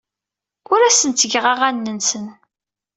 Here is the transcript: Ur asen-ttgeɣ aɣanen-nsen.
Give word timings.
Ur 0.73 0.79
asen-ttgeɣ 0.83 1.45
aɣanen-nsen. 1.53 2.25